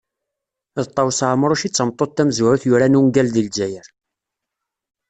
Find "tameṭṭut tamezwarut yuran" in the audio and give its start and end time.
1.69-2.97